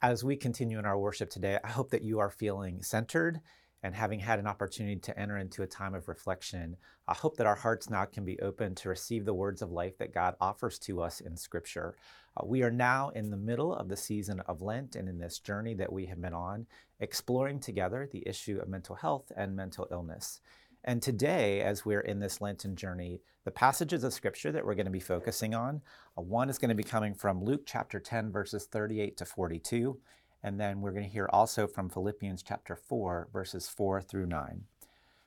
[0.00, 3.40] As we continue in our worship today, I hope that you are feeling centered
[3.82, 6.76] and having had an opportunity to enter into a time of reflection.
[7.08, 9.98] I hope that our hearts now can be open to receive the words of life
[9.98, 11.96] that God offers to us in Scripture.
[12.36, 15.40] Uh, we are now in the middle of the season of Lent and in this
[15.40, 16.68] journey that we have been on,
[17.00, 20.40] exploring together the issue of mental health and mental illness.
[20.88, 24.86] And today, as we're in this Lenten journey, the passages of Scripture that we're going
[24.86, 25.82] to be focusing on,
[26.16, 30.00] uh, one is going to be coming from Luke chapter 10, verses 38 to 42.
[30.42, 34.62] And then we're going to hear also from Philippians chapter 4, verses 4 through 9.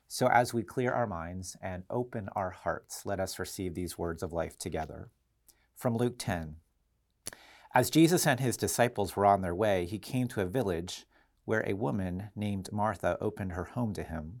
[0.08, 4.24] So as we clear our minds and open our hearts, let us receive these words
[4.24, 5.10] of life together.
[5.76, 6.56] From Luke 10
[7.72, 11.06] As Jesus and his disciples were on their way, he came to a village
[11.44, 14.40] where a woman named Martha opened her home to him.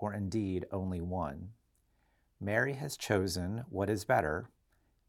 [0.00, 1.50] or indeed only one.
[2.40, 4.48] Mary has chosen what is better,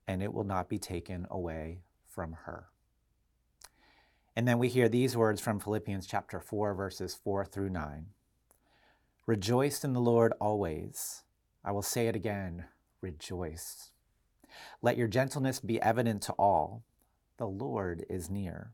[0.07, 2.65] and it will not be taken away from her.
[4.35, 8.07] And then we hear these words from Philippians chapter 4, verses 4 through 9.
[9.25, 11.23] Rejoice in the Lord always.
[11.63, 12.65] I will say it again
[13.01, 13.91] rejoice.
[14.81, 16.83] Let your gentleness be evident to all.
[17.37, 18.73] The Lord is near.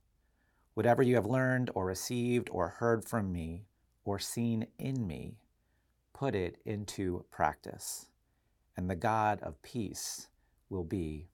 [0.73, 3.65] Whatever you have learned or received or heard from me
[4.05, 5.37] or seen in me,
[6.13, 8.07] put it into practice,
[8.77, 10.27] and the God of peace
[10.69, 11.27] will be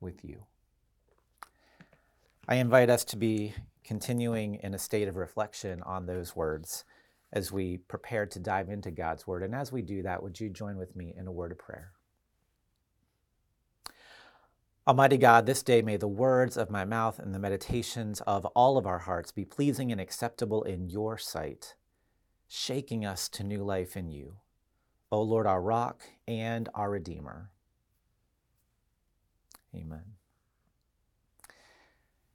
[0.00, 0.44] with you.
[2.46, 3.54] I invite us to be
[3.84, 6.84] continuing in a state of reflection on those words
[7.32, 9.42] as we prepare to dive into God's Word.
[9.42, 11.93] And as we do that, would you join with me in a word of prayer?
[14.86, 18.76] Almighty God, this day may the words of my mouth and the meditations of all
[18.76, 21.74] of our hearts be pleasing and acceptable in your sight,
[22.48, 24.36] shaking us to new life in you.
[25.10, 27.50] O Lord, our rock and our Redeemer.
[29.74, 30.02] Amen.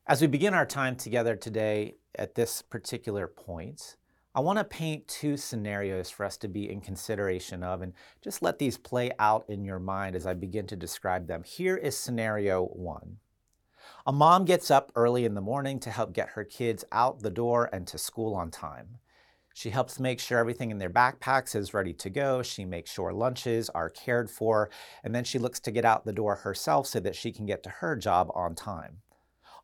[0.08, 3.96] As we begin our time together today at this particular point,
[4.36, 8.44] I want to paint two scenarios for us to be in consideration of and just
[8.44, 11.44] let these play out in your mind as I begin to describe them.
[11.44, 13.18] Here is scenario one.
[14.06, 17.32] A mom gets up early in the morning to help get her kids out the
[17.32, 19.00] door and to school on time.
[19.56, 22.44] She helps make sure everything in their backpacks is ready to go.
[22.44, 24.70] She makes sure lunches are cared for,
[25.04, 27.64] and then she looks to get out the door herself so that she can get
[27.64, 29.02] to her job on time.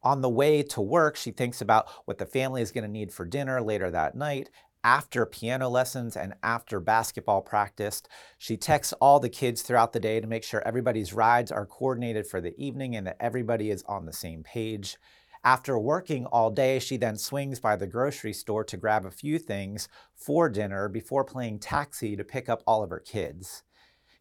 [0.06, 3.12] On the way to work, she thinks about what the family is going to need
[3.12, 4.52] for dinner later that night.
[4.84, 8.04] After piano lessons and after basketball practice,
[8.38, 12.28] she texts all the kids throughout the day to make sure everybody's rides are coordinated
[12.28, 14.98] for the evening and that everybody is on the same page.
[15.44, 19.40] After working all day, she then swings by the grocery store to grab a few
[19.40, 23.64] things for dinner before playing taxi to pick up all of her kids.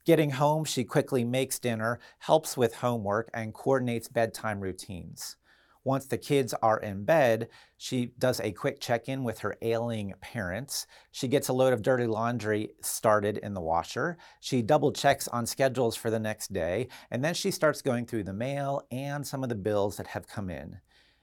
[0.06, 5.36] Getting home, she quickly makes dinner, helps with homework, and coordinates bedtime routines.
[5.84, 7.46] Once the kids are in bed,
[7.76, 10.86] she does a quick check in with her ailing parents.
[11.12, 14.16] She gets a load of dirty laundry started in the washer.
[14.40, 18.24] She double checks on schedules for the next day, and then she starts going through
[18.24, 20.80] the mail and some of the bills that have come in.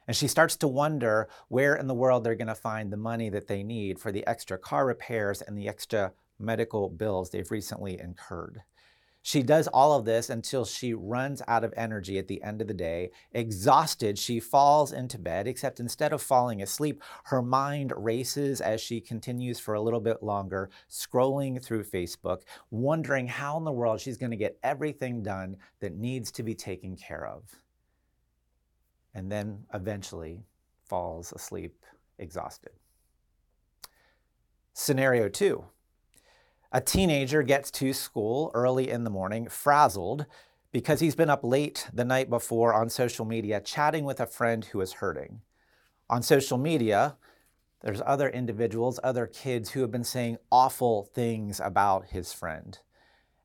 [0.08, 3.30] And she starts to wonder where in the world they're going to find the money
[3.30, 8.00] that they need for the extra car repairs and the extra medical bills they've recently
[8.00, 8.62] incurred.
[9.24, 12.68] She does all of this until she runs out of energy at the end of
[12.68, 13.12] the day.
[13.32, 19.00] Exhausted, she falls into bed, except instead of falling asleep, her mind races as she
[19.00, 22.42] continues for a little bit longer, scrolling through Facebook,
[22.72, 26.56] wondering how in the world she's going to get everything done that needs to be
[26.56, 27.44] taken care of.
[29.14, 30.46] And then eventually
[30.86, 31.86] falls asleep
[32.18, 32.72] exhausted.
[34.74, 35.66] Scenario two
[36.72, 40.26] a teenager gets to school early in the morning, frazzled,
[40.72, 44.66] because he's been up late the night before on social media chatting with a friend
[44.66, 45.42] who is hurting.
[46.10, 47.18] On social media,
[47.82, 52.80] there's other individuals, other kids who have been saying awful things about his friend.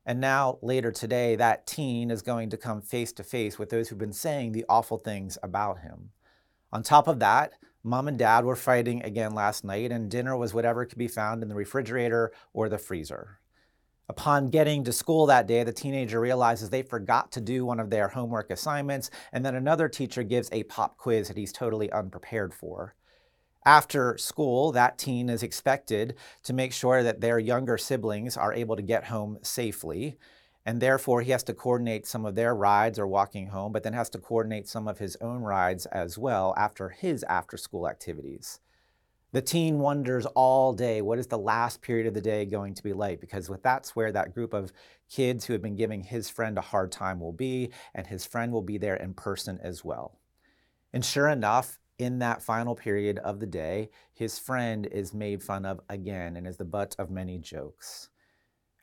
[0.05, 3.89] And now, later today, that teen is going to come face to face with those
[3.89, 6.11] who've been saying the awful things about him.
[6.71, 7.53] On top of that,
[7.87, 11.41] mom and dad were fighting again last night, and dinner was whatever could be found
[11.41, 13.39] in the refrigerator or the freezer.
[14.09, 17.89] Upon getting to school that day, the teenager realizes they forgot to do one of
[17.89, 22.53] their homework assignments, and then another teacher gives a pop quiz that he's totally unprepared
[22.53, 22.95] for.
[23.65, 28.77] After school, that teen is expected to make sure that their younger siblings are able
[28.77, 30.17] to get home safely.
[30.67, 33.93] And therefore, he has to coordinate some of their rides or walking home, but then
[33.93, 38.59] has to coordinate some of his own rides as well after his after school activities.
[39.31, 42.83] The teen wonders all day what is the last period of the day going to
[42.83, 43.21] be like?
[43.21, 44.73] Because that's where that group of
[45.09, 48.51] kids who have been giving his friend a hard time will be, and his friend
[48.51, 50.19] will be there in person as well.
[50.91, 55.65] And sure enough, in that final period of the day, his friend is made fun
[55.65, 58.09] of again and is the butt of many jokes.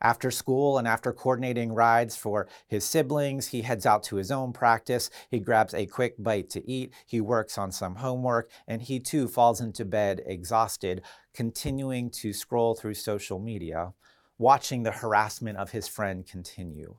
[0.04, 4.52] After school and after coordinating rides for his siblings, he heads out to his own
[4.52, 5.08] practice.
[5.30, 6.92] He grabs a quick bite to eat.
[7.06, 11.00] He works on some homework, and he too falls into bed exhausted,
[11.32, 13.94] continuing to scroll through social media,
[14.36, 16.96] watching the harassment of his friend continue.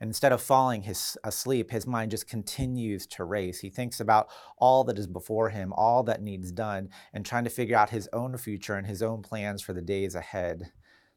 [0.00, 3.60] And instead of falling his, asleep, his mind just continues to race.
[3.60, 7.50] He thinks about all that is before him, all that needs done, and trying to
[7.50, 10.72] figure out his own future and his own plans for the days ahead.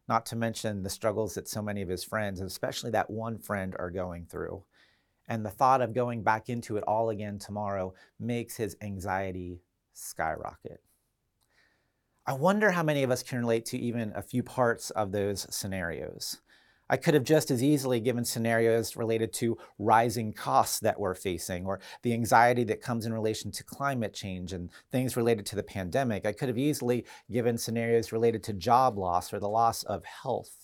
[0.10, 3.76] Not to mention the struggles that so many of his friends, especially that one friend,
[3.78, 4.64] are going through.
[5.28, 9.62] And the thought of going back into it all again tomorrow makes his anxiety
[9.94, 10.82] skyrocket.
[12.26, 15.46] I wonder how many of us can relate to even a few parts of those
[15.52, 16.42] scenarios.
[16.90, 21.66] I could have just as easily given scenarios related to rising costs that we're facing
[21.66, 25.64] or the anxiety that comes in relation to climate change and things related to the
[25.64, 26.26] pandemic.
[26.26, 30.59] I could have easily given scenarios related to job loss or the loss of health.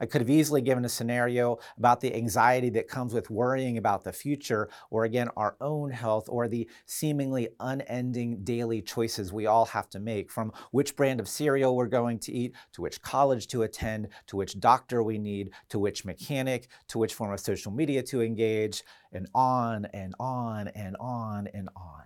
[0.00, 4.04] I could have easily given a scenario about the anxiety that comes with worrying about
[4.04, 9.66] the future, or again, our own health, or the seemingly unending daily choices we all
[9.66, 13.48] have to make from which brand of cereal we're going to eat, to which college
[13.48, 17.72] to attend, to which doctor we need, to which mechanic, to which form of social
[17.72, 22.04] media to engage, and on and on and on and on.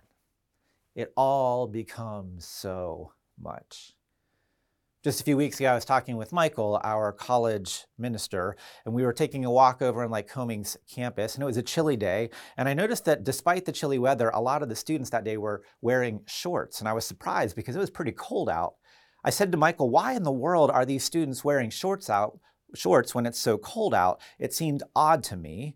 [0.95, 3.95] It all becomes so much.
[5.03, 8.55] Just a few weeks ago, I was talking with Michael, our college minister,
[8.85, 11.97] and we were taking a walk over on Lycoming's campus, and it was a chilly
[11.97, 12.29] day.
[12.55, 15.35] And I noticed that despite the chilly weather, a lot of the students that day
[15.35, 18.75] were wearing shorts, and I was surprised because it was pretty cold out.
[19.25, 22.39] I said to Michael, "Why in the world are these students wearing shorts out
[22.73, 25.75] shorts when it's so cold out?" It seemed odd to me,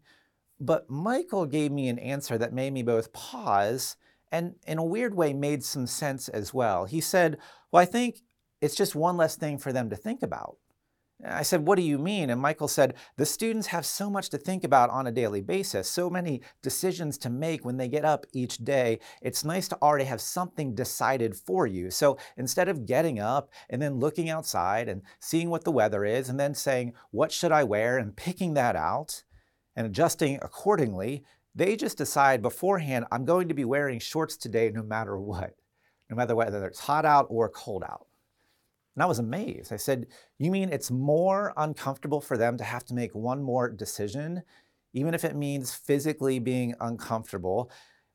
[0.58, 3.98] but Michael gave me an answer that made me both pause
[4.32, 6.86] and in a weird way made some sense as well.
[6.86, 7.38] He said,
[7.74, 8.22] "Well, I think
[8.62, 10.58] it's just one less thing for them to think about.
[11.26, 12.30] I said, What do you mean?
[12.30, 15.90] And Michael said, The students have so much to think about on a daily basis,
[15.90, 19.00] so many decisions to make when they get up each day.
[19.22, 21.90] It's nice to already have something decided for you.
[21.90, 26.30] So instead of getting up and then looking outside and seeing what the weather is
[26.30, 27.98] and then saying, What should I wear?
[27.98, 29.24] and picking that out
[29.76, 31.24] and adjusting accordingly,
[31.56, 35.56] they just decide beforehand, I'm going to be wearing shorts today no matter what,
[36.10, 38.07] no matter whether it's hot out or cold out.
[38.98, 39.72] And I was amazed.
[39.72, 40.08] I said,
[40.40, 44.42] You mean it's more uncomfortable for them to have to make one more decision,
[44.92, 47.72] even if it means physically being uncomfortable?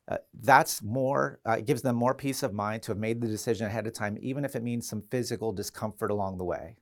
[0.09, 3.29] Uh, that's more, uh, it gives them more peace of mind to have made the
[3.29, 6.75] decision ahead of time, even if it means some physical discomfort along the way.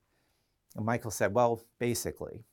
[0.76, 2.44] And Michael said, Well, basically,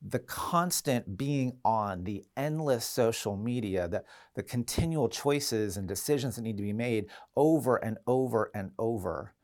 [0.00, 4.02] the constant being on, the endless social media, the,
[4.34, 9.34] the continual choices and decisions that need to be made over and over and over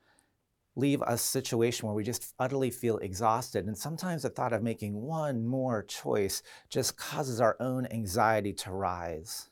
[0.79, 3.67] leave a situation where we just utterly feel exhausted.
[3.67, 8.71] And sometimes the thought of making one more choice just causes our own anxiety to
[8.71, 9.51] rise.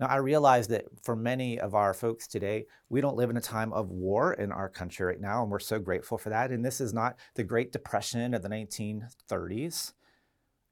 [0.00, 3.42] Now, I realize that for many of our folks today, we don't live in a
[3.42, 6.50] time of war in our country right now, and we're so grateful for that.
[6.50, 9.92] And this is not the Great Depression of the 1930s.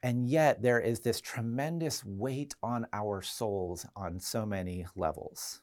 [0.03, 5.63] And yet, there is this tremendous weight on our souls on so many levels.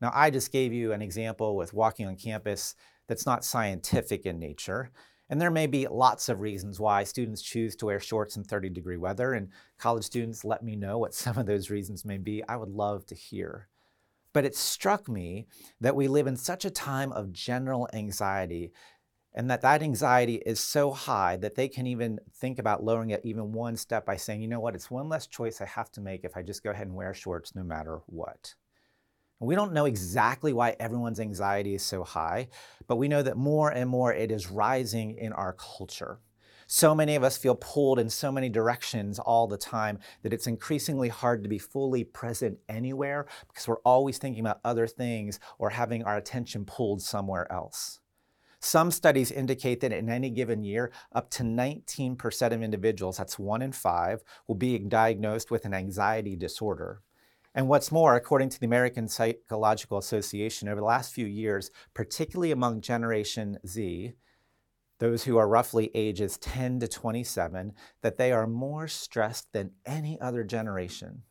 [0.00, 2.74] Now, I just gave you an example with walking on campus
[3.08, 4.90] that's not scientific in nature.
[5.28, 8.70] And there may be lots of reasons why students choose to wear shorts in 30
[8.70, 9.34] degree weather.
[9.34, 9.48] And
[9.78, 12.42] college students, let me know what some of those reasons may be.
[12.48, 13.68] I would love to hear.
[14.32, 15.46] But it struck me
[15.80, 18.72] that we live in such a time of general anxiety
[19.36, 23.20] and that that anxiety is so high that they can even think about lowering it
[23.22, 26.00] even one step by saying, you know what, it's one less choice I have to
[26.00, 28.54] make if I just go ahead and wear shorts no matter what.
[29.38, 32.48] We don't know exactly why everyone's anxiety is so high,
[32.86, 36.20] but we know that more and more it is rising in our culture.
[36.66, 40.46] So many of us feel pulled in so many directions all the time that it's
[40.46, 45.68] increasingly hard to be fully present anywhere because we're always thinking about other things or
[45.68, 48.00] having our attention pulled somewhere else.
[48.58, 53.60] Some studies indicate that in any given year, up to 19% of individuals, that's one
[53.60, 57.02] in five, will be diagnosed with an anxiety disorder.
[57.56, 62.50] And what's more, according to the American Psychological Association, over the last few years, particularly
[62.52, 64.12] among Generation Z,
[64.98, 67.72] those who are roughly ages 10 to 27,
[68.02, 71.22] that they are more stressed than any other generation.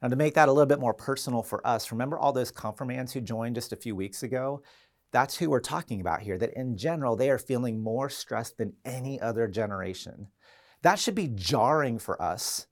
[0.00, 3.12] Now, to make that a little bit more personal for us, remember all those confirmands
[3.12, 4.62] who joined just a few weeks ago?
[5.10, 8.74] That's who we're talking about here, that in general, they are feeling more stressed than
[8.84, 10.28] any other generation.
[10.82, 12.68] That should be jarring for us,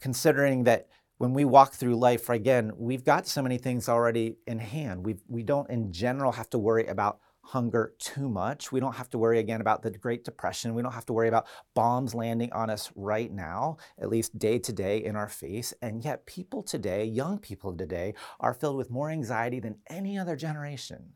[0.00, 4.58] considering that when we walk through life, again, we've got so many things already in
[4.58, 5.04] hand.
[5.04, 8.72] we we do not in general have to worry about hunger too much.
[8.72, 10.74] We don't have to worry again about the Great Depression.
[10.74, 14.58] We don't have to worry about bombs landing on us right now, at least day
[14.58, 15.72] to day in our face.
[15.80, 20.34] And yet, people today, young people today, are filled with more anxiety than any other
[20.34, 21.12] generation.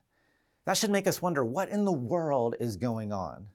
[0.66, 3.48] That should make us wonder what in the world is going on.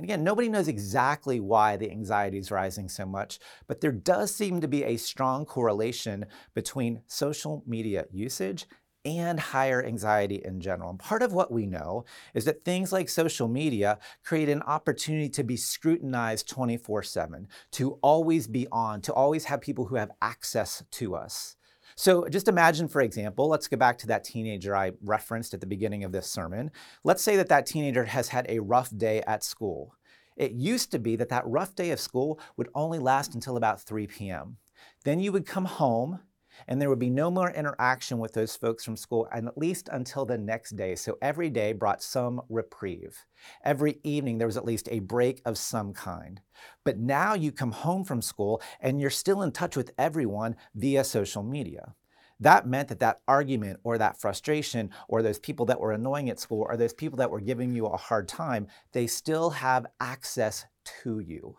[0.00, 4.34] And again, nobody knows exactly why the anxiety is rising so much, but there does
[4.34, 8.66] seem to be a strong correlation between social media usage
[9.04, 10.88] and higher anxiety in general.
[10.88, 15.28] And part of what we know is that things like social media create an opportunity
[15.28, 20.12] to be scrutinized 24 7, to always be on, to always have people who have
[20.22, 21.56] access to us.
[22.00, 25.66] So just imagine, for example, let's go back to that teenager I referenced at the
[25.66, 26.70] beginning of this sermon.
[27.04, 29.94] Let's say that that teenager has had a rough day at school.
[30.34, 33.82] It used to be that that rough day of school would only last until about
[33.82, 34.56] 3 p.m.
[35.04, 36.20] Then you would come home
[36.68, 39.88] and there would be no more interaction with those folks from school, and at least
[39.92, 40.94] until the next day.
[40.94, 43.24] So every day brought some reprieve.
[43.64, 46.40] Every evening, there was at least a break of some kind.
[46.84, 51.04] But now you come home from school and you're still in touch with everyone via
[51.04, 51.94] social media.
[52.40, 56.40] That meant that that argument or that frustration or those people that were annoying at
[56.40, 60.64] school or those people that were giving you a hard time, they still have access
[61.02, 61.58] to you.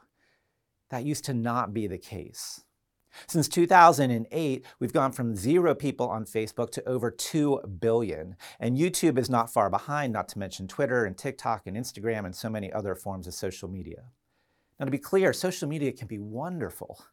[0.89, 2.63] That used to not be the case.
[3.27, 8.35] Since 2008, we've gone from zero people on Facebook to over 2 billion.
[8.59, 12.35] And YouTube is not far behind, not to mention Twitter and TikTok and Instagram and
[12.35, 14.03] so many other forms of social media.
[14.79, 17.03] Now, to be clear, social media can be wonderful.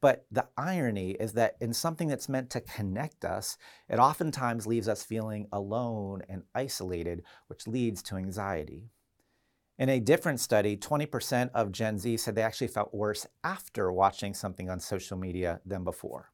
[0.00, 3.56] But the irony is that in something that's meant to connect us,
[3.88, 8.90] it oftentimes leaves us feeling alone and isolated, which leads to anxiety.
[9.78, 14.32] In a different study, 20% of Gen Z said they actually felt worse after watching
[14.32, 16.30] something on social media than before.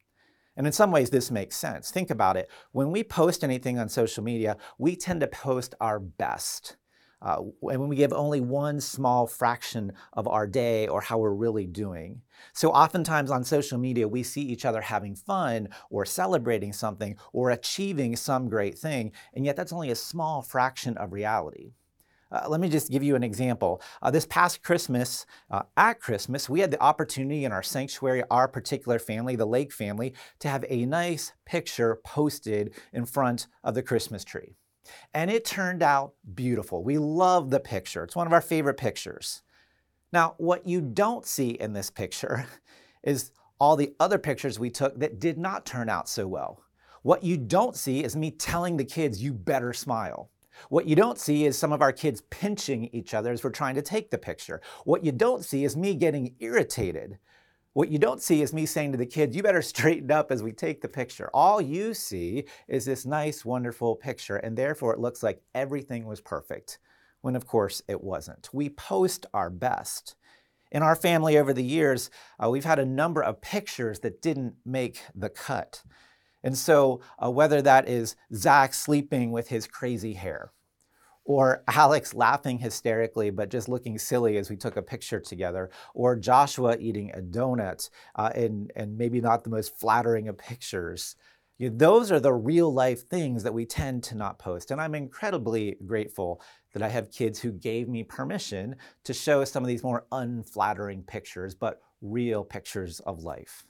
[0.56, 1.90] And in some ways, this makes sense.
[1.90, 2.48] Think about it.
[2.70, 6.76] When we post anything on social media, we tend to post our best.
[7.20, 11.32] Uh, and when we give only one small fraction of our day or how we're
[11.32, 12.20] really doing.
[12.52, 17.50] So oftentimes on social media, we see each other having fun or celebrating something or
[17.50, 21.72] achieving some great thing, and yet that's only a small fraction of reality.
[22.32, 23.82] Uh, let me just give you an example.
[24.00, 28.48] Uh, this past Christmas, uh, at Christmas, we had the opportunity in our sanctuary, our
[28.48, 33.82] particular family, the Lake family, to have a nice picture posted in front of the
[33.82, 34.56] Christmas tree.
[35.12, 36.82] And it turned out beautiful.
[36.82, 38.02] We love the picture.
[38.02, 39.42] It's one of our favorite pictures.
[40.10, 42.46] Now, what you don't see in this picture
[43.02, 46.62] is all the other pictures we took that did not turn out so well.
[47.02, 50.31] What you don't see is me telling the kids, you better smile.
[50.68, 53.74] What you don't see is some of our kids pinching each other as we're trying
[53.76, 54.60] to take the picture.
[54.84, 57.18] What you don't see is me getting irritated.
[57.74, 60.42] What you don't see is me saying to the kids, you better straighten up as
[60.42, 61.30] we take the picture.
[61.32, 66.20] All you see is this nice, wonderful picture, and therefore it looks like everything was
[66.20, 66.78] perfect,
[67.22, 68.50] when of course it wasn't.
[68.52, 70.16] We post our best.
[70.70, 72.10] In our family over the years,
[72.42, 75.82] uh, we've had a number of pictures that didn't make the cut.
[76.42, 80.52] And so, uh, whether that is Zach sleeping with his crazy hair,
[81.24, 86.16] or Alex laughing hysterically but just looking silly as we took a picture together, or
[86.16, 91.16] Joshua eating a donut uh, and, and maybe not the most flattering of pictures.
[91.58, 94.70] You know, those are the real life things that we tend to not post.
[94.72, 99.62] And I'm incredibly grateful that I have kids who gave me permission to show some
[99.62, 103.64] of these more unflattering pictures, but real pictures of life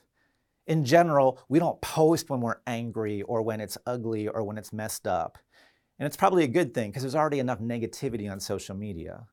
[0.66, 4.72] in general, we don't post when we're angry or when it's ugly or when it's
[4.72, 5.38] messed up.
[5.98, 9.26] And it's probably a good thing because there's already enough negativity on social media.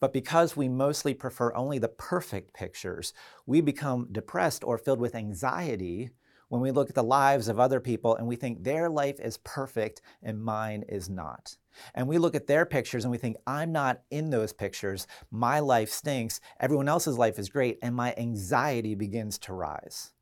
[0.00, 3.12] But because we mostly prefer only the perfect pictures,
[3.46, 6.10] we become depressed or filled with anxiety
[6.48, 9.38] when we look at the lives of other people and we think their life is
[9.38, 11.56] perfect and mine is not.
[11.94, 15.06] And we look at their pictures and we think, I'm not in those pictures.
[15.30, 16.40] My life stinks.
[16.60, 17.78] Everyone else's life is great.
[17.80, 20.12] And my anxiety begins to rise.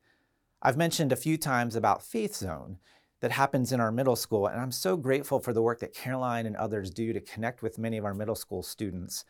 [0.62, 2.78] I've mentioned a few times about Faith Zone
[3.20, 4.46] that happens in our middle school.
[4.46, 7.78] And I'm so grateful for the work that Caroline and others do to connect with
[7.78, 9.24] many of our middle school students.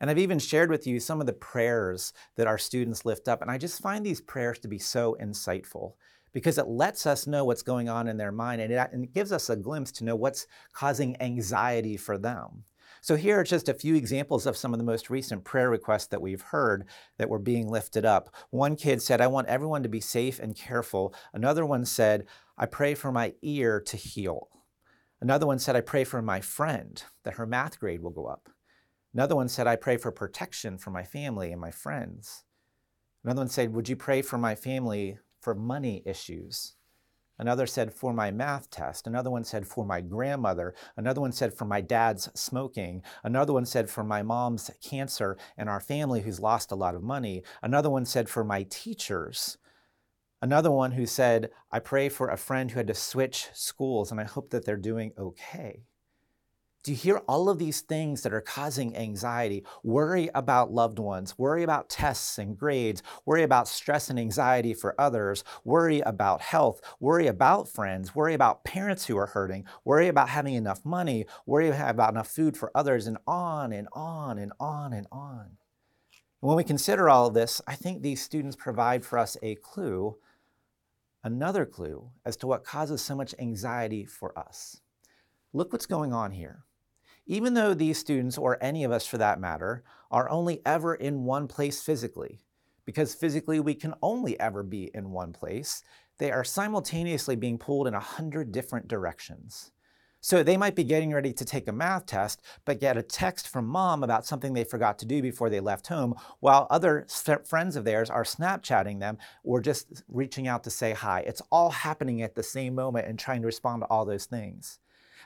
[0.00, 3.42] And I've even shared with you some of the prayers that our students lift up.
[3.42, 5.92] And I just find these prayers to be so insightful
[6.32, 9.12] because it lets us know what's going on in their mind and it, and it
[9.12, 12.64] gives us a glimpse to know what's causing anxiety for them.
[13.00, 16.08] So here are just a few examples of some of the most recent prayer requests
[16.08, 16.84] that we've heard
[17.16, 18.34] that were being lifted up.
[18.50, 21.14] One kid said, I want everyone to be safe and careful.
[21.32, 22.26] Another one said,
[22.58, 24.48] I pray for my ear to heal.
[25.20, 28.50] Another one said, I pray for my friend that her math grade will go up.
[29.14, 32.44] Another one said, I pray for protection for my family and my friends.
[33.24, 36.74] Another one said, Would you pray for my family for money issues?
[37.40, 39.06] Another said, For my math test.
[39.06, 40.74] Another one said, For my grandmother.
[40.94, 43.02] Another one said, For my dad's smoking.
[43.24, 47.02] Another one said, For my mom's cancer and our family who's lost a lot of
[47.02, 47.42] money.
[47.62, 49.56] Another one said, For my teachers.
[50.42, 54.20] Another one who said, I pray for a friend who had to switch schools and
[54.20, 55.84] I hope that they're doing okay.
[56.82, 59.66] Do you hear all of these things that are causing anxiety?
[59.84, 64.98] Worry about loved ones, worry about tests and grades, worry about stress and anxiety for
[64.98, 70.30] others, worry about health, worry about friends, worry about parents who are hurting, worry about
[70.30, 74.94] having enough money, worry about enough food for others, and on and on and on
[74.94, 75.58] and on.
[76.40, 80.16] when we consider all of this, I think these students provide for us a clue,
[81.22, 84.80] another clue, as to what causes so much anxiety for us.
[85.52, 86.64] Look what's going on here.
[87.30, 91.22] Even though these students, or any of us for that matter, are only ever in
[91.22, 92.40] one place physically,
[92.84, 95.84] because physically we can only ever be in one place,
[96.18, 99.70] they are simultaneously being pulled in a hundred different directions.
[100.20, 103.46] So they might be getting ready to take a math test, but get a text
[103.46, 107.06] from mom about something they forgot to do before they left home, while other
[107.46, 111.20] friends of theirs are Snapchatting them or just reaching out to say hi.
[111.20, 114.80] It's all happening at the same moment and trying to respond to all those things.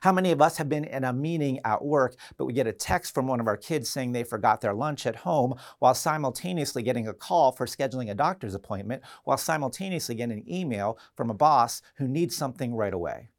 [0.05, 2.75] How many of us have been in a meeting at work, but we get a
[2.75, 6.83] text from one of our kids saying they forgot their lunch at home while simultaneously
[6.83, 11.35] getting a call for scheduling a doctor's appointment, while simultaneously getting an email from a
[11.35, 13.31] boss who needs something right away?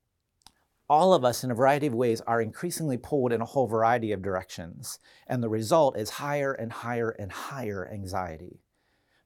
[0.89, 4.11] All of us, in a variety of ways, are increasingly pulled in a whole variety
[4.11, 4.97] of directions,
[5.27, 8.64] and the result is higher and higher and higher anxiety.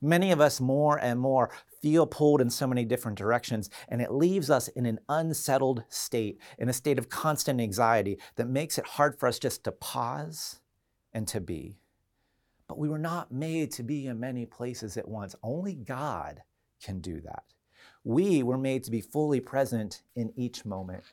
[0.01, 4.11] Many of us more and more feel pulled in so many different directions, and it
[4.11, 8.85] leaves us in an unsettled state, in a state of constant anxiety that makes it
[8.85, 10.61] hard for us just to pause
[11.13, 11.79] and to be.
[12.67, 15.35] But we were not made to be in many places at once.
[15.43, 16.43] Only God
[16.81, 17.43] can do that.
[18.03, 21.03] We were made to be fully present in each moment.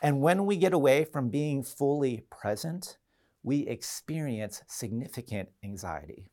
[0.00, 2.96] And when we get away from being fully present,
[3.42, 6.30] we experience significant anxiety.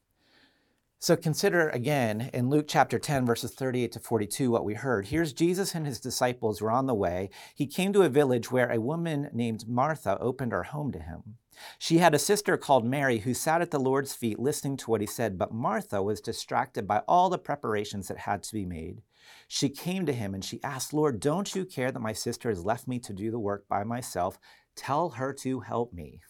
[1.03, 5.07] So consider again in Luke chapter 10, verses 38 to 42, what we heard.
[5.07, 7.29] Here's Jesus and his disciples were on the way.
[7.53, 11.35] He came to a village where a woman named Martha opened her home to him.
[11.77, 15.01] She had a sister called Mary who sat at the Lord's feet listening to what
[15.01, 19.01] he said, but Martha was distracted by all the preparations that had to be made.
[19.45, 22.63] She came to him and she asked, Lord, don't you care that my sister has
[22.63, 24.39] left me to do the work by myself?
[24.77, 26.21] Tell her to help me.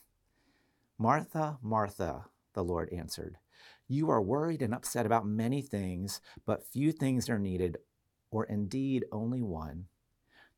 [0.97, 3.37] Martha, Martha, the Lord answered.
[3.93, 7.77] You are worried and upset about many things, but few things are needed,
[8.31, 9.85] or indeed only one.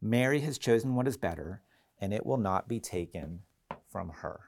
[0.02, 1.62] Mary has chosen what is better,
[2.00, 3.42] and it will not be taken
[3.90, 4.40] from her.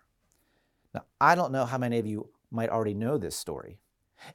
[0.93, 3.82] Now, I don't know how many of you might already know this story.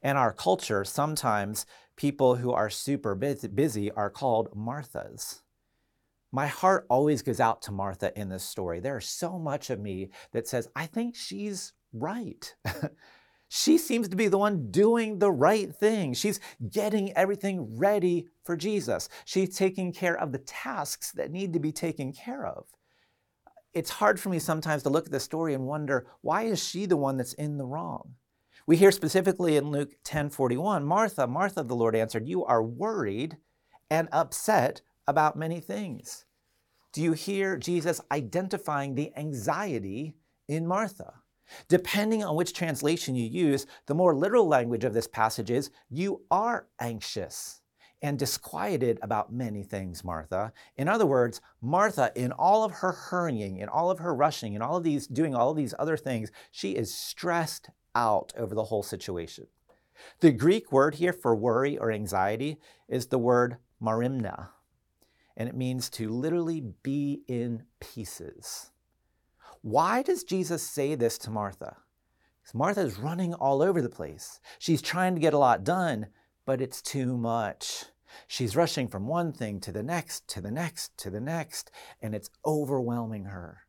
[0.02, 1.64] In our culture, sometimes
[1.96, 5.40] people who are super busy are called Marthas.
[6.30, 8.80] My heart always goes out to Martha in this story.
[8.80, 12.54] There's so much of me that says, I think she's right.
[13.54, 16.14] she seems to be the one doing the right thing.
[16.14, 19.10] She's getting everything ready for Jesus.
[19.26, 22.64] She's taking care of the tasks that need to be taken care of.
[23.74, 26.86] It's hard for me sometimes to look at the story and wonder why is she
[26.86, 28.14] the one that's in the wrong?
[28.66, 33.36] We hear specifically in Luke 10:41, Martha, Martha, the Lord answered, you are worried
[33.90, 36.24] and upset about many things.
[36.94, 40.16] Do you hear Jesus identifying the anxiety
[40.48, 41.21] in Martha?
[41.68, 46.22] Depending on which translation you use, the more literal language of this passage is, You
[46.30, 47.60] are anxious
[48.02, 50.52] and disquieted about many things, Martha.
[50.76, 54.62] In other words, Martha, in all of her hurrying, in all of her rushing, in
[54.62, 58.64] all of these, doing all of these other things, she is stressed out over the
[58.64, 59.46] whole situation.
[60.18, 64.48] The Greek word here for worry or anxiety is the word merimna.
[65.36, 68.71] and it means to literally be in pieces.
[69.62, 71.76] Why does Jesus say this to Martha?
[72.40, 74.40] Because Martha is running all over the place.
[74.58, 76.08] She's trying to get a lot done,
[76.44, 77.84] but it's too much.
[78.26, 81.70] She's rushing from one thing to the next, to the next, to the next,
[82.00, 83.60] and it's overwhelming her.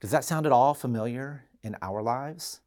[0.00, 2.60] Does that sound at all familiar in our lives?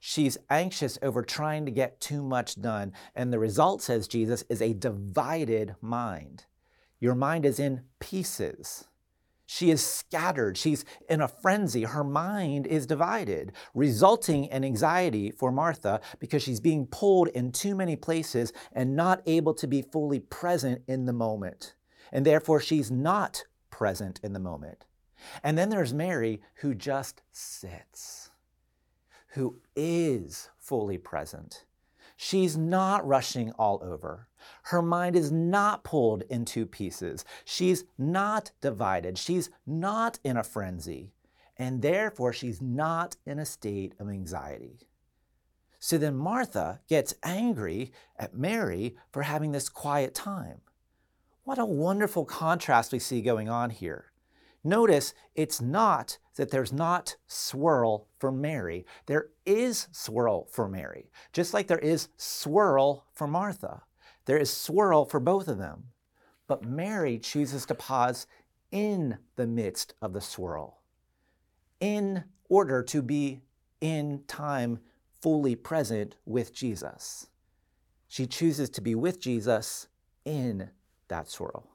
[0.00, 4.60] She's anxious over trying to get too much done, and the result, says Jesus, is
[4.60, 6.46] a divided mind.
[6.98, 8.88] Your mind is in pieces.
[9.50, 10.58] She is scattered.
[10.58, 11.84] She's in a frenzy.
[11.84, 17.74] Her mind is divided, resulting in anxiety for Martha because she's being pulled in too
[17.74, 21.74] many places and not able to be fully present in the moment.
[22.12, 24.84] And therefore, she's not present in the moment.
[25.42, 28.30] And then there's Mary who just sits,
[29.28, 31.64] who is fully present.
[32.20, 34.26] She's not rushing all over.
[34.64, 37.24] Her mind is not pulled in two pieces.
[37.44, 39.16] She's not divided.
[39.16, 41.12] She's not in a frenzy.
[41.56, 44.80] And therefore, she's not in a state of anxiety.
[45.78, 50.62] So then Martha gets angry at Mary for having this quiet time.
[51.44, 54.06] What a wonderful contrast we see going on here.
[54.64, 58.84] Notice it's not that there's not swirl for Mary.
[59.06, 63.82] There is swirl for Mary, just like there is swirl for Martha.
[64.24, 65.84] There is swirl for both of them.
[66.46, 68.26] But Mary chooses to pause
[68.70, 70.80] in the midst of the swirl
[71.80, 73.40] in order to be
[73.80, 74.80] in time
[75.20, 77.28] fully present with Jesus.
[78.08, 79.88] She chooses to be with Jesus
[80.24, 80.70] in
[81.08, 81.68] that swirl.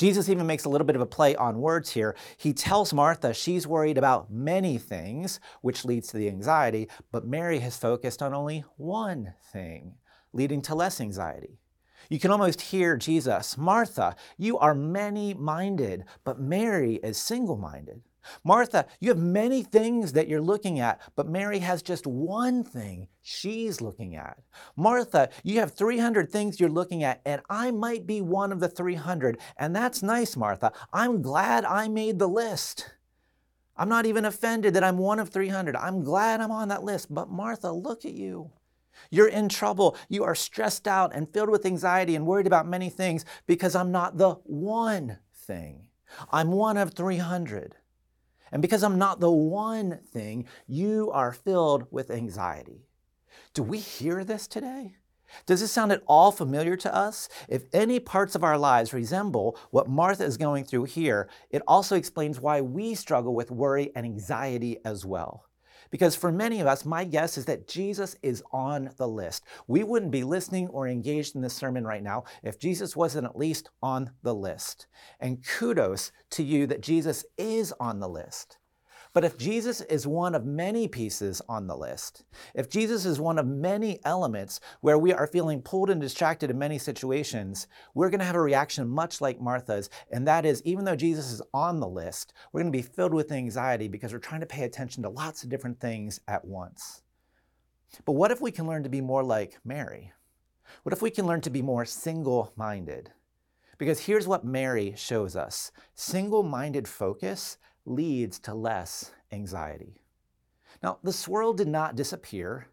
[0.00, 2.16] Jesus even makes a little bit of a play on words here.
[2.38, 7.58] He tells Martha she's worried about many things, which leads to the anxiety, but Mary
[7.58, 9.96] has focused on only one thing,
[10.32, 11.58] leading to less anxiety.
[12.08, 18.00] You can almost hear Jesus, Martha, you are many minded, but Mary is single minded.
[18.44, 23.08] Martha, you have many things that you're looking at, but Mary has just one thing
[23.22, 24.38] she's looking at.
[24.76, 28.68] Martha, you have 300 things you're looking at, and I might be one of the
[28.68, 29.38] 300.
[29.56, 30.72] And that's nice, Martha.
[30.92, 32.92] I'm glad I made the list.
[33.76, 35.74] I'm not even offended that I'm one of 300.
[35.76, 37.12] I'm glad I'm on that list.
[37.12, 38.50] But Martha, look at you.
[39.10, 39.96] You're in trouble.
[40.08, 43.90] You are stressed out and filled with anxiety and worried about many things because I'm
[43.90, 45.88] not the one thing.
[46.30, 47.76] I'm one of 300.
[48.52, 52.86] And because I'm not the one thing, you are filled with anxiety.
[53.54, 54.96] Do we hear this today?
[55.46, 57.28] Does this sound at all familiar to us?
[57.48, 61.96] If any parts of our lives resemble what Martha is going through here, it also
[61.96, 65.49] explains why we struggle with worry and anxiety as well.
[65.90, 69.44] Because for many of us, my guess is that Jesus is on the list.
[69.66, 73.36] We wouldn't be listening or engaged in this sermon right now if Jesus wasn't at
[73.36, 74.86] least on the list.
[75.18, 78.59] And kudos to you that Jesus is on the list.
[79.12, 83.38] But if Jesus is one of many pieces on the list, if Jesus is one
[83.38, 88.20] of many elements where we are feeling pulled and distracted in many situations, we're going
[88.20, 89.90] to have a reaction much like Martha's.
[90.12, 93.14] And that is, even though Jesus is on the list, we're going to be filled
[93.14, 97.02] with anxiety because we're trying to pay attention to lots of different things at once.
[98.04, 100.12] But what if we can learn to be more like Mary?
[100.84, 103.10] What if we can learn to be more single minded?
[103.76, 110.00] Because here's what Mary shows us single minded focus leads to less anxiety.
[110.82, 112.68] Now, the swirl did not disappear.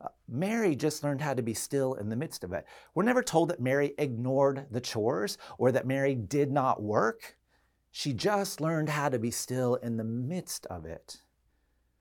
[0.00, 2.66] Uh, Mary just learned how to be still in the midst of it.
[2.94, 7.36] We're never told that Mary ignored the chores or that Mary did not work.
[7.90, 11.18] She just learned how to be still in the midst of it.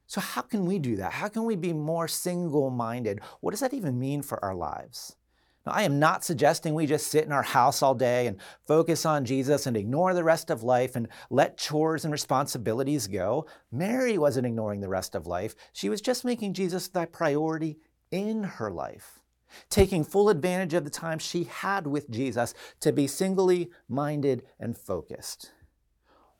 [0.07, 1.13] So, how can we do that?
[1.13, 3.21] How can we be more single minded?
[3.39, 5.15] What does that even mean for our lives?
[5.65, 9.05] Now, I am not suggesting we just sit in our house all day and focus
[9.05, 13.45] on Jesus and ignore the rest of life and let chores and responsibilities go.
[13.71, 15.55] Mary wasn't ignoring the rest of life.
[15.71, 17.77] She was just making Jesus the priority
[18.09, 19.19] in her life,
[19.69, 24.75] taking full advantage of the time she had with Jesus to be singly minded and
[24.75, 25.51] focused.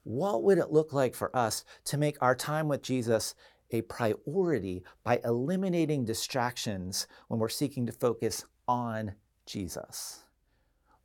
[0.03, 3.35] What would it look like for us to make our time with Jesus
[3.69, 10.23] a priority by eliminating distractions when we're seeking to focus on Jesus?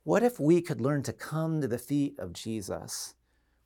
[0.03, 3.13] What if we could learn to come to the feet of Jesus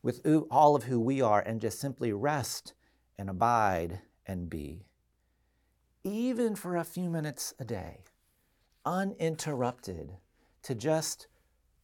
[0.01, 2.73] with all of who we are and just simply rest
[3.19, 4.87] and abide and be?
[6.03, 7.99] Even for a few minutes a day,
[8.85, 10.17] uninterrupted,
[10.63, 11.27] to just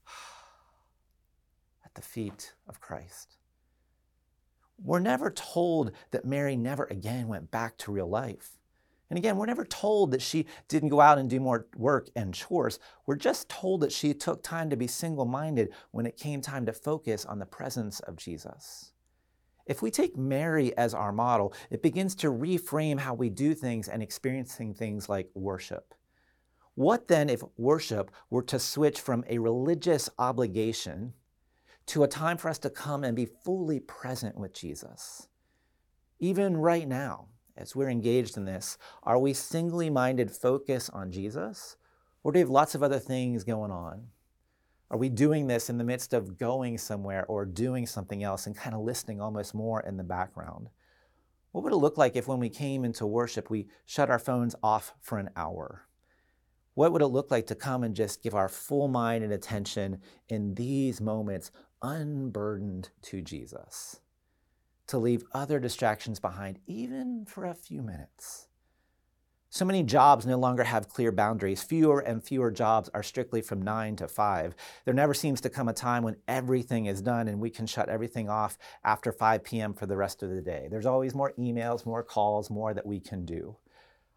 [1.85, 3.37] at the feet of Christ.
[4.83, 8.57] We're never told that Mary never again went back to real life.
[9.09, 12.33] And again, we're never told that she didn't go out and do more work and
[12.33, 12.79] chores.
[13.05, 16.65] We're just told that she took time to be single minded when it came time
[16.65, 18.91] to focus on the presence of Jesus.
[19.65, 23.87] If we take Mary as our model, it begins to reframe how we do things
[23.87, 25.93] and experiencing things like worship.
[26.75, 31.13] What then if worship were to switch from a religious obligation
[31.87, 35.27] to a time for us to come and be fully present with Jesus?
[36.19, 41.77] Even right now, as we're engaged in this, are we singly minded focus on Jesus?
[42.23, 44.07] Or do we have lots of other things going on?
[44.89, 48.55] Are we doing this in the midst of going somewhere or doing something else and
[48.55, 50.69] kind of listening almost more in the background?
[51.51, 54.55] What would it look like if when we came into worship, we shut our phones
[54.63, 55.87] off for an hour?
[56.73, 59.99] What would it look like to come and just give our full mind and attention
[60.29, 63.99] in these moments unburdened to Jesus?
[64.87, 68.47] To leave other distractions behind, even for a few minutes.
[69.49, 71.63] So many jobs no longer have clear boundaries.
[71.63, 74.55] Fewer and fewer jobs are strictly from nine to five.
[74.85, 77.89] There never seems to come a time when everything is done and we can shut
[77.89, 79.73] everything off after 5 p.m.
[79.73, 80.67] for the rest of the day.
[80.69, 83.55] There's always more emails, more calls, more that we can do.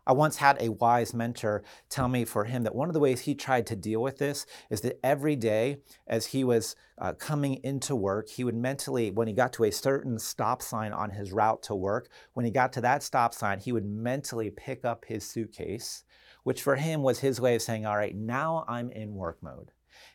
[0.07, 3.21] I once had a wise mentor tell me for him that one of the ways
[3.21, 7.61] he tried to deal with this is that every day as he was uh, coming
[7.63, 11.33] into work, he would mentally, when he got to a certain stop sign on his
[11.33, 15.05] route to work, when he got to that stop sign, he would mentally pick up
[15.07, 16.05] his suitcase,
[16.45, 19.73] which for him was his way of saying, All right, now I'm in work mode.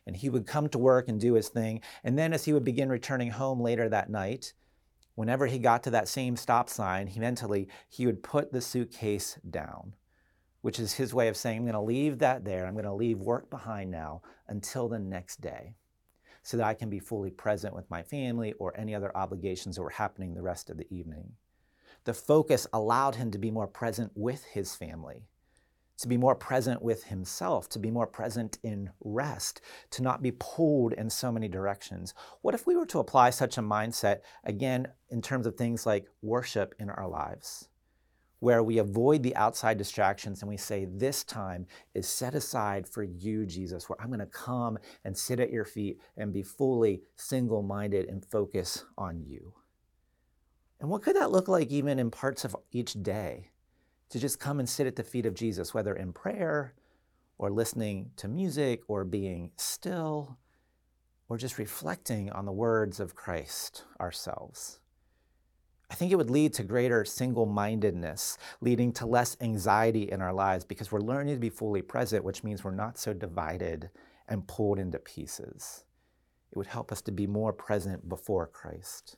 [0.08, 1.82] And he would come to work and do his thing.
[2.04, 4.54] And then as he would begin returning home later that night,
[5.16, 9.40] whenever he got to that same stop sign, he mentally, he would put the suitcase
[9.50, 9.94] down,
[10.62, 12.66] which is his way of saying, I'm going to leave that there.
[12.66, 15.74] I'm going to leave work behind now until the next day
[16.44, 19.82] so that I can be fully present with my family or any other obligations that
[19.82, 21.32] were happening the rest of the evening.
[22.04, 25.24] The focus allowed him to be more present with his family
[25.98, 30.32] to be more present with himself, to be more present in rest, to not be
[30.32, 32.14] pulled in so many directions.
[32.42, 36.08] What if we were to apply such a mindset, again, in terms of things like
[36.22, 37.70] worship in our lives,
[38.40, 43.04] where we avoid the outside distractions and we say, This time is set aside for
[43.04, 47.64] you, Jesus, where I'm to come and sit at your feet and be fully single
[47.64, 49.54] minded and focus on you?
[50.80, 53.50] And what could that look like even in parts of each day?
[54.10, 56.74] To just come and sit at the feet of Jesus, whether in prayer
[57.38, 60.38] or listening to music or being still
[61.28, 64.80] or just reflecting on the words of Christ ourselves.
[65.90, 70.34] I think it would lead to greater single mindedness, leading to less anxiety in our
[70.34, 73.90] lives because we're learning to be fully present, which means we're not so divided
[74.28, 75.84] and pulled into pieces.
[76.52, 79.18] It would help us to be more present before Christ.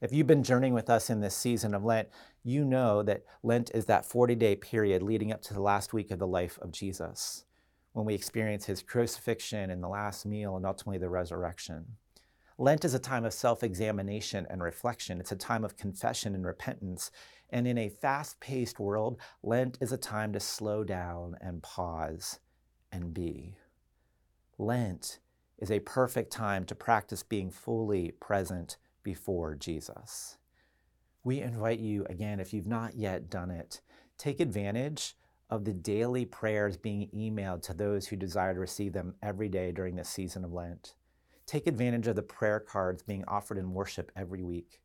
[0.00, 2.08] If you've been journeying with us in this season of Lent,
[2.44, 6.10] you know that Lent is that 40 day period leading up to the last week
[6.10, 7.46] of the life of Jesus,
[7.92, 11.96] when we experience his crucifixion and the last meal and ultimately the resurrection.
[12.58, 15.18] Lent is a time of self examination and reflection.
[15.18, 17.10] It's a time of confession and repentance.
[17.48, 22.40] And in a fast paced world, Lent is a time to slow down and pause
[22.92, 23.56] and be.
[24.58, 25.20] Lent
[25.58, 28.76] is a perfect time to practice being fully present
[29.06, 30.36] before Jesus.
[31.22, 33.80] We invite you, again, if you've not yet done it,
[34.18, 35.16] take advantage
[35.48, 39.70] of the daily prayers being emailed to those who desire to receive them every day
[39.70, 40.96] during this season of Lent.
[41.46, 44.80] Take advantage of the prayer cards being offered in worship every week.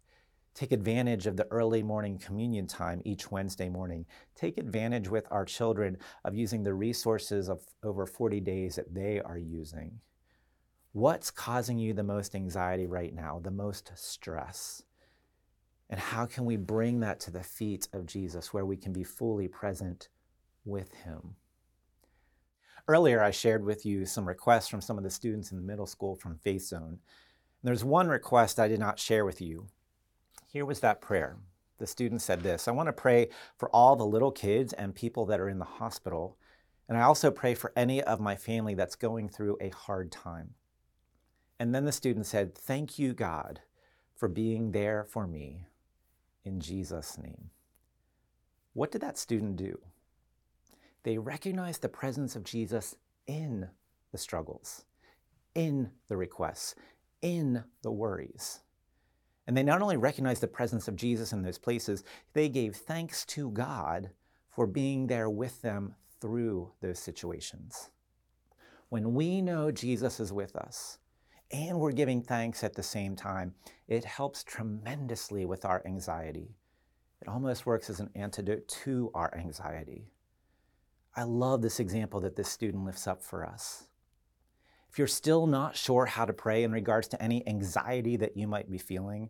[0.53, 4.05] Take advantage of the early morning communion time each Wednesday morning.
[4.35, 9.19] Take advantage with our children of using the resources of over 40 days that they
[9.19, 9.99] are using.
[10.93, 14.83] What's causing you the most anxiety right now, the most stress?
[15.89, 19.05] And how can we bring that to the feet of Jesus where we can be
[19.05, 20.09] fully present
[20.65, 21.35] with Him?
[22.89, 25.85] Earlier, I shared with you some requests from some of the students in the middle
[25.85, 26.99] school from Faith Zone.
[26.99, 26.99] And
[27.63, 29.67] there's one request I did not share with you.
[30.47, 31.37] Here was that prayer.
[31.77, 35.25] The student said this I want to pray for all the little kids and people
[35.27, 36.37] that are in the hospital.
[36.89, 40.55] And I also pray for any of my family that's going through a hard time.
[41.61, 43.59] And then the student said, Thank you, God,
[44.15, 45.67] for being there for me
[46.43, 47.51] in Jesus' name.
[48.73, 49.77] What did that student do?
[51.03, 52.95] They recognized the presence of Jesus
[53.27, 53.69] in
[54.11, 54.85] the struggles,
[55.53, 56.73] in the requests,
[57.21, 58.61] in the worries.
[59.45, 63.23] And they not only recognized the presence of Jesus in those places, they gave thanks
[63.25, 64.09] to God
[64.49, 67.91] for being there with them through those situations.
[68.89, 70.97] When we know Jesus is with us,
[71.53, 73.53] and we're giving thanks at the same time,
[73.87, 76.55] it helps tremendously with our anxiety.
[77.21, 80.07] It almost works as an antidote to our anxiety.
[81.15, 83.83] I love this example that this student lifts up for us.
[84.89, 88.47] If you're still not sure how to pray in regards to any anxiety that you
[88.47, 89.29] might be feeling,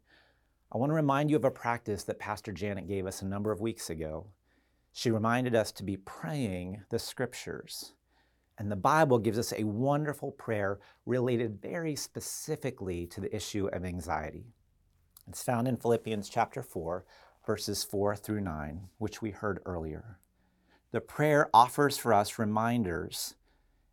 [0.71, 3.51] I want to remind you of a practice that Pastor Janet gave us a number
[3.51, 4.27] of weeks ago.
[4.93, 7.93] She reminded us to be praying the scriptures.
[8.61, 13.83] And the Bible gives us a wonderful prayer related very specifically to the issue of
[13.83, 14.53] anxiety.
[15.27, 17.03] It's found in Philippians chapter 4,
[17.43, 20.19] verses 4 through 9, which we heard earlier.
[20.91, 23.33] The prayer offers for us reminders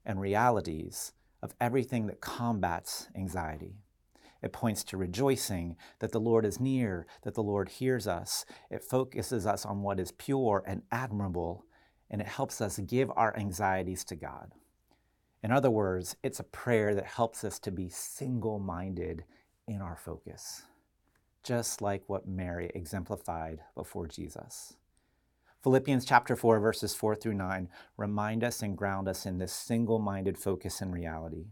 [0.05, 3.77] and realities of everything that combats anxiety.
[4.43, 8.45] It points to rejoicing that the Lord is near, that the Lord hears us.
[8.71, 11.65] It focuses us on what is pure and admirable,
[12.11, 14.53] and it helps us give our anxieties to God.
[15.43, 19.25] In other words, it's a prayer that helps us to be single minded
[19.67, 20.63] in our focus,
[21.45, 24.75] just like what Mary exemplified before Jesus.
[25.63, 29.99] Philippians chapter 4, verses 4 through 9 remind us and ground us in this single
[29.99, 31.47] minded focus and reality.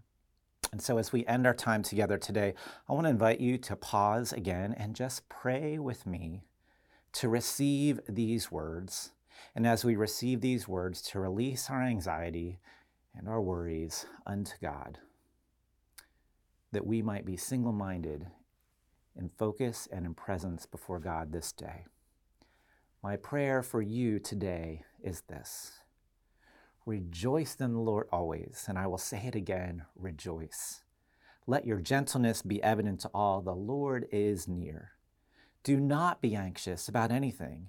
[0.73, 2.55] And so, as we end our time together today,
[2.88, 6.42] I want to invite you to pause again and just pray with me
[7.14, 9.12] to receive these words.
[9.55, 12.59] And as we receive these words, to release our anxiety
[13.14, 14.99] and our worries unto God,
[16.72, 18.27] that we might be single minded
[19.16, 21.87] in focus and in presence before God this day.
[23.03, 25.81] My prayer for you today is this
[26.85, 30.83] Rejoice in the Lord always, and I will say it again rejoice.
[31.46, 33.40] Let your gentleness be evident to all.
[33.40, 34.92] The Lord is near.
[35.62, 37.68] Do not be anxious about anything,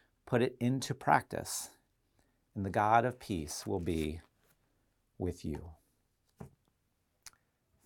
[0.25, 1.71] put it into practice,
[2.55, 4.21] and the God of peace will be
[5.17, 5.61] with you.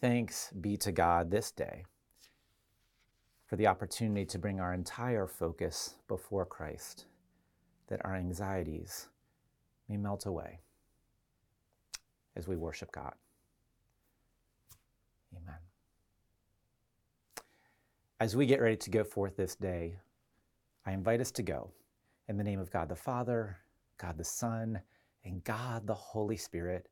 [0.02, 1.86] Thanks be to God this day
[3.46, 7.06] for the opportunity to bring our entire focus before Christ,
[7.88, 9.08] that our anxieties
[9.88, 10.60] may melt away
[12.36, 13.14] as we worship God.
[15.36, 15.60] Amen.
[18.20, 19.96] As we get ready to go forth this day,
[20.86, 21.72] I invite us to go
[22.28, 23.58] in the name of God the Father,
[23.98, 24.82] God the Son,
[25.24, 26.88] and God the Holy Spirit,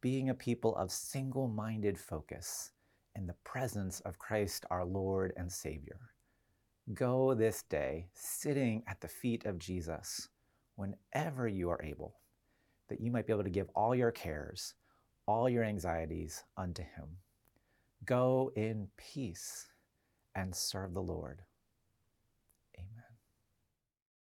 [0.00, 2.72] being a people of single minded focus
[3.14, 6.00] in the presence of Christ our Lord and Savior.
[6.94, 10.28] Go this day sitting at the feet of Jesus
[10.76, 12.16] whenever you are able,
[12.88, 14.74] that you might be able to give all your cares,
[15.26, 17.18] all your anxieties unto Him.
[18.04, 19.68] Go in peace
[20.34, 21.42] and serve the Lord.